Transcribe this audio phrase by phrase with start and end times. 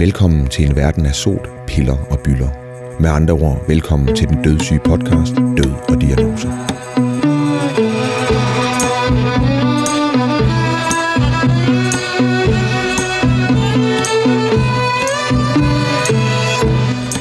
[0.00, 2.48] Velkommen til en verden af sot, piller og byller.
[3.00, 6.48] Med andre ord, velkommen til den dødssyge podcast, Død og Diagnose.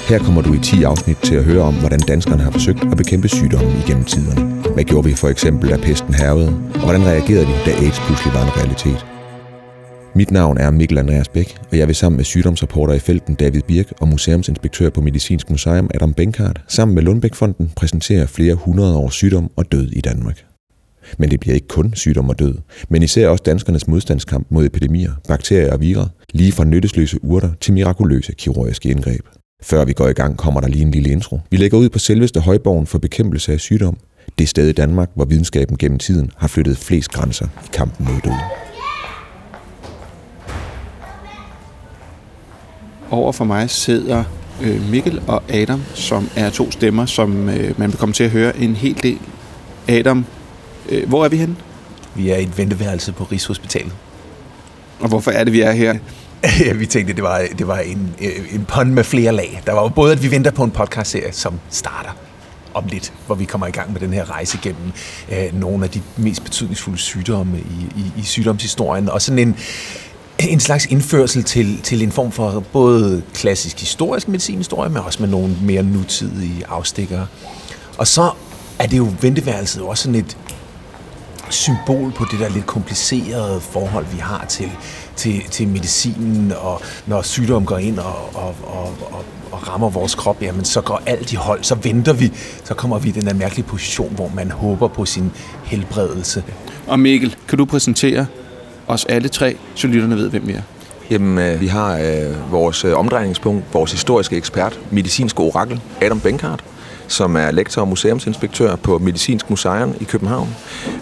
[0.10, 2.98] Her kommer du i 10 afsnit til at høre om, hvordan danskerne har forsøgt at
[2.98, 4.42] bekæmpe sygdommen igennem tiderne.
[4.74, 8.34] Hvad gjorde vi for eksempel, da pesten hervede, og hvordan reagerede de, da AIDS pludselig
[8.34, 9.19] var en realitet?
[10.16, 13.62] Mit navn er Mikkel Andreas Bæk, og jeg vil sammen med sygdomsreporter i felten David
[13.62, 19.14] Birk og museumsinspektør på Medicinsk Museum Adam Benkart sammen med Lundbækfonden præsentere flere hundrede års
[19.14, 20.46] sygdom og død i Danmark.
[21.18, 22.56] Men det bliver ikke kun sygdom og død,
[22.90, 27.74] men især også danskernes modstandskamp mod epidemier, bakterier og virer, lige fra nyttesløse urter til
[27.74, 29.26] mirakuløse kirurgiske indgreb.
[29.64, 31.40] Før vi går i gang, kommer der lige en lille intro.
[31.52, 33.98] Vi lægger ud på selveste højborgen for bekæmpelse af sygdom.
[34.40, 38.22] Det sted i Danmark, hvor videnskaben gennem tiden har flyttet flest grænser i kampen mod
[38.24, 38.69] døden.
[43.12, 44.24] Over for mig sidder
[44.62, 48.30] øh, Mikkel og Adam, som er to stemmer, som øh, man vil komme til at
[48.30, 49.20] høre en hel del.
[49.88, 50.26] Adam,
[50.90, 51.56] øh, hvor er vi henne?
[52.16, 53.92] Vi er i et venteværelse på Rigshospitalet.
[55.00, 55.96] Og hvorfor er det, vi er her?
[56.66, 58.16] ja, vi tænkte, det var, det var en,
[58.52, 59.62] en pond med flere lag.
[59.66, 62.12] Der var jo både, at vi venter på en podcastserie, som starter
[62.74, 64.92] om lidt, hvor vi kommer i gang med den her rejse gennem
[65.32, 69.56] øh, nogle af de mest betydningsfulde sygdomme i, i, i sygdomshistorien, og sådan en,
[70.40, 75.30] en slags indførsel til, til en form for både klassisk historisk medicinhistorie, men også med
[75.30, 77.28] nogle mere nutidige afstikkere.
[77.98, 78.32] Og så
[78.80, 80.38] er det jo venteværelset også sådan et
[81.50, 84.72] symbol på det der lidt komplicerede forhold, vi har til,
[85.16, 90.16] til, til medicinen, og når sygdom går ind og, og, og, og, og rammer vores
[90.16, 92.32] krop, jamen så går alt i hold, så venter vi,
[92.64, 95.32] så kommer vi i den der mærkelige position, hvor man håber på sin
[95.64, 96.44] helbredelse.
[96.88, 98.26] Og Mikkel, kan du præsentere
[98.90, 100.62] os alle tre, så lytterne ved, hvem vi er?
[101.10, 106.64] Jamen, øh, vi har øh, vores øh, omdrejningspunkt, vores historiske ekspert, medicinsk orakel, Adam Benkart,
[107.08, 110.56] som er lektor og museumsinspektør på Medicinsk Museum i København.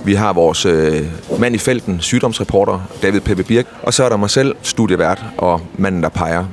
[0.06, 1.06] Vi har vores øh,
[1.40, 5.62] mand i felten, sygdomsreporter David Peppe Birk, og så er der mig selv, studievært og
[5.78, 6.46] manden, der peger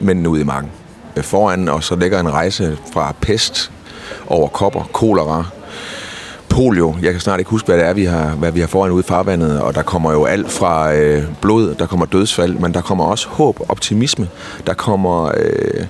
[0.00, 0.70] mændene ud i marken.
[1.16, 3.72] Øh, foran og så ligger en rejse fra pest
[4.26, 5.44] over kopper, kolera,
[6.54, 6.96] polio.
[7.02, 9.00] Jeg kan snart ikke huske, hvad det er, vi har, hvad vi har foran ude
[9.00, 12.80] i farvandet, og der kommer jo alt fra øh, blod, der kommer dødsfald, men der
[12.80, 14.28] kommer også håb, optimisme,
[14.66, 15.84] der kommer øh,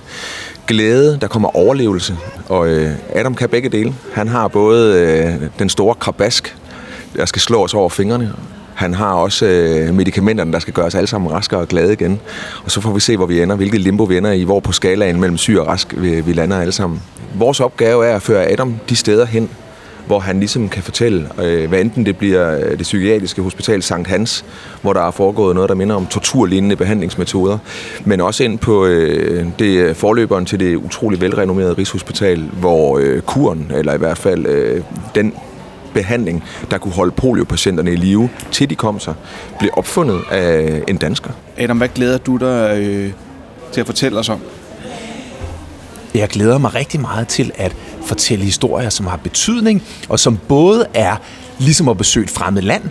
[0.67, 2.17] glæde, der kommer overlevelse,
[2.49, 3.95] og øh, Adam kan begge dele.
[4.13, 6.57] Han har både øh, den store krabask,
[7.15, 8.33] der skal slå os over fingrene,
[8.75, 12.19] han har også øh, medicamenterne, der skal gøre os alle sammen raskere og glade igen.
[12.63, 14.71] Og så får vi se, hvor vi ender, hvilket limbo vi ender i, hvor på
[14.71, 17.01] skalaen mellem syg og rask vi, vi lander alle sammen.
[17.35, 19.49] Vores opgave er at føre Adam de steder hen,
[20.07, 24.07] hvor han ligesom kan fortælle, øh, hvad enten det bliver øh, det psykiatriske hospital Sankt
[24.07, 24.45] Hans,
[24.81, 27.57] hvor der er foregået noget, der minder om torturlignende behandlingsmetoder,
[28.05, 33.71] men også ind på øh, det forløberen til det utrolig velrenommerede Rigshospital, hvor øh, kuren,
[33.75, 34.81] eller i hvert fald øh,
[35.15, 35.33] den
[35.93, 39.13] behandling, der kunne holde poliopatienterne i live, til de kom sig,
[39.59, 41.31] blev opfundet af en dansker.
[41.57, 43.11] Adam, hvad glæder du dig øh,
[43.71, 44.39] til at fortælle os om?
[46.15, 50.85] Jeg glæder mig rigtig meget til at fortælle historier, som har betydning, og som både
[50.93, 51.15] er
[51.59, 52.83] ligesom at besøge et fremmed land,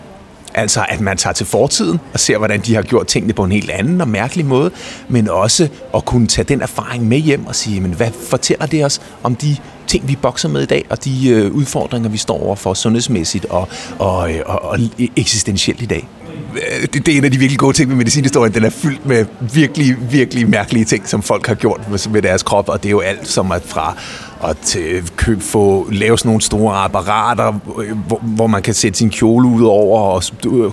[0.57, 3.53] Altså at man tager til fortiden og ser, hvordan de har gjort tingene på en
[3.53, 4.71] helt anden og mærkelig måde,
[5.09, 8.85] men også at kunne tage den erfaring med hjem og sige, men hvad fortæller det
[8.85, 12.43] os om de ting, vi bokser med i dag, og de øh, udfordringer, vi står
[12.43, 16.09] overfor sundhedsmæssigt og, og, øh, og, og e-, eksistentielt i dag?
[16.55, 18.55] Øh, det, det er en af de virkelig gode ting med medicinhistorien.
[18.55, 22.69] Den er fyldt med virkelig, virkelig mærkelige ting, som folk har gjort med, deres krop,
[22.69, 23.97] og det er jo alt som at fra
[24.45, 28.75] at øh, til køb, få lave sådan nogle store apparater, øh, hvor, hvor man kan
[28.75, 30.23] sætte sin kjole ud over og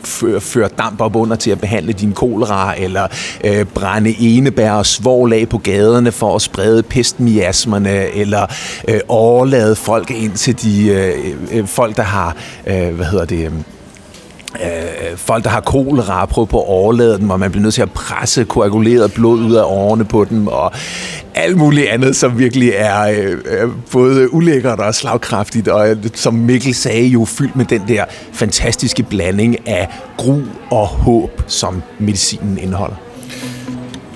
[0.03, 3.07] føre, føre damp op under til at behandle din kolera, eller
[3.43, 8.45] øh, brænde enebær og svovl af på gaderne for at sprede pestmiasmerne, eller
[8.87, 12.35] øh, overlade folk ind til de øh, øh, folk, der har,
[12.67, 13.51] øh, hvad hedder det, øh,
[14.55, 17.81] øh, folk, der har kolera, prøve på at overlade dem, og man bliver nødt til
[17.81, 20.71] at presse koaguleret blod ud af årene på dem, og
[21.35, 26.75] alt muligt andet, som virkelig er øh, både ulækkert og slagkraftigt, og øh, som Mikkel
[26.75, 29.87] sagde, jo fyldt med den der fantastiske blanding af
[30.17, 32.95] gru og håb, som medicinen indeholder.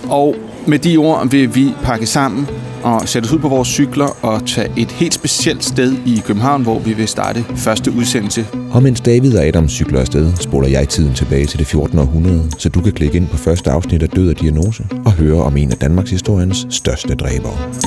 [0.10, 0.36] Og
[0.68, 2.48] med de ord vil vi pakke sammen
[2.84, 6.64] og sætte os ud på vores cykler og tage et helt specielt sted i København,
[6.64, 8.48] hvor vi vil starte første udsendelse.
[8.72, 12.00] Og mens David og Adam cykler afsted, spoler jeg tiden tilbage til det 14.
[12.00, 15.44] århundrede, så du kan klikke ind på første afsnit af Død og Diagnose og høre
[15.44, 17.85] om en af Danmarks historiens største dræbere.